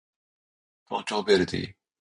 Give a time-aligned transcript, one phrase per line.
[0.89, 1.75] 東京ヴェルディ